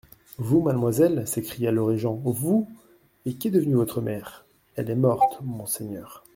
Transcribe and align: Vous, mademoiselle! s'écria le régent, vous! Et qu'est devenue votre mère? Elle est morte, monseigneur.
Vous, 0.39 0.61
mademoiselle! 0.63 1.27
s'écria 1.27 1.69
le 1.69 1.83
régent, 1.83 2.19
vous! 2.25 2.67
Et 3.27 3.35
qu'est 3.35 3.51
devenue 3.51 3.75
votre 3.75 4.01
mère? 4.01 4.47
Elle 4.75 4.89
est 4.89 4.95
morte, 4.95 5.37
monseigneur. 5.43 6.23